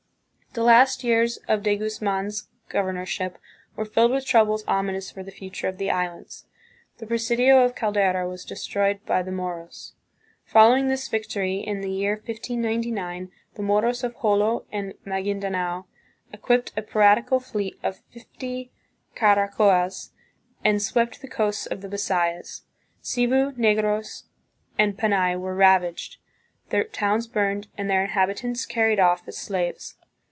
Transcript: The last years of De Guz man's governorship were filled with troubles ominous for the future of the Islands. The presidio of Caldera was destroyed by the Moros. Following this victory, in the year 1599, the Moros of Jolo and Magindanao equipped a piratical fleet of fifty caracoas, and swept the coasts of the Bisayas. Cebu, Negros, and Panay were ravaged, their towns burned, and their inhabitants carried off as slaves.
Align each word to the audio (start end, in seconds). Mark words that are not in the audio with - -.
The 0.53 0.63
last 0.63 1.01
years 1.01 1.37
of 1.47 1.63
De 1.63 1.77
Guz 1.77 2.01
man's 2.01 2.49
governorship 2.67 3.37
were 3.77 3.85
filled 3.85 4.11
with 4.11 4.25
troubles 4.25 4.65
ominous 4.67 5.09
for 5.09 5.23
the 5.23 5.31
future 5.31 5.69
of 5.69 5.77
the 5.77 5.89
Islands. 5.89 6.45
The 6.97 7.05
presidio 7.07 7.63
of 7.63 7.73
Caldera 7.73 8.27
was 8.27 8.43
destroyed 8.43 8.99
by 9.05 9.23
the 9.23 9.31
Moros. 9.31 9.93
Following 10.43 10.89
this 10.89 11.07
victory, 11.07 11.59
in 11.59 11.79
the 11.79 11.89
year 11.89 12.15
1599, 12.15 13.31
the 13.53 13.61
Moros 13.61 14.03
of 14.03 14.19
Jolo 14.21 14.65
and 14.73 14.93
Magindanao 15.05 15.85
equipped 16.33 16.73
a 16.75 16.81
piratical 16.81 17.39
fleet 17.39 17.79
of 17.81 18.01
fifty 18.11 18.73
caracoas, 19.15 20.11
and 20.65 20.81
swept 20.81 21.21
the 21.21 21.29
coasts 21.29 21.65
of 21.65 21.79
the 21.79 21.87
Bisayas. 21.87 22.63
Cebu, 23.01 23.53
Negros, 23.53 24.23
and 24.77 24.97
Panay 24.97 25.37
were 25.37 25.55
ravaged, 25.55 26.17
their 26.71 26.83
towns 26.83 27.25
burned, 27.25 27.69
and 27.77 27.89
their 27.89 28.03
inhabitants 28.03 28.65
carried 28.65 28.99
off 28.99 29.25
as 29.29 29.37
slaves. 29.37 29.95